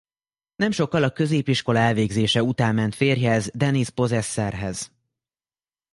Nem 0.55 0.71
sokkal 0.71 1.03
a 1.03 1.09
középiskola 1.11 1.79
elvégzése 1.79 2.43
után 2.43 2.75
ment 2.75 2.95
férjhez 2.95 3.51
Dennis 3.53 3.89
Pozessere-hez. 3.89 4.91